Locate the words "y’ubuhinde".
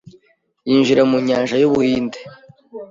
1.57-2.19